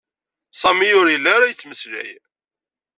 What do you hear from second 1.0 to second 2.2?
ur yelli ara yettmeslay.